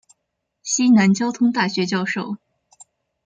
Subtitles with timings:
[0.63, 2.37] 西南交通大学教授。